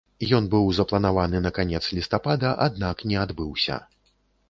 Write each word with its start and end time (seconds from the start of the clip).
Ён 0.37 0.45
быў 0.55 0.71
запланаваны 0.77 1.43
на 1.47 1.53
канец 1.59 1.83
лістапада, 1.99 2.57
аднак 2.71 3.09
не 3.13 3.25
адбыўся. 3.29 3.83